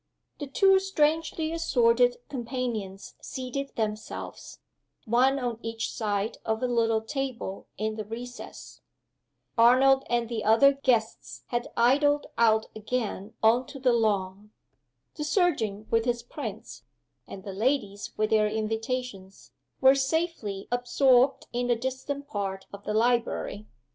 The 0.39 0.47
two 0.47 0.79
strangely 0.79 1.53
assorted 1.53 2.17
companions 2.27 3.13
seated 3.21 3.75
themselves, 3.75 4.57
one 5.05 5.37
on 5.37 5.59
each 5.61 5.93
side 5.93 6.39
of 6.43 6.63
a 6.63 6.65
little 6.65 7.03
table 7.03 7.67
in 7.77 7.97
the 7.97 8.03
recess. 8.05 8.81
Arnold 9.59 10.03
and 10.09 10.27
the 10.27 10.43
other 10.43 10.73
guests 10.73 11.43
had 11.49 11.67
idled 11.77 12.25
out 12.35 12.65
again 12.75 13.35
on 13.43 13.67
to 13.67 13.77
the 13.79 13.93
lawn. 13.93 14.49
The 15.17 15.23
surgeon 15.23 15.85
with 15.91 16.05
his 16.05 16.23
prints, 16.23 16.81
and 17.27 17.43
the 17.43 17.53
ladies 17.53 18.11
with 18.17 18.31
their 18.31 18.47
invitations, 18.47 19.51
were 19.81 19.93
safely 19.93 20.67
absorbed 20.71 21.45
in 21.53 21.69
a 21.69 21.75
distant 21.75 22.27
part 22.27 22.65
of 22.73 22.85
the 22.85 22.95
library. 22.95 23.67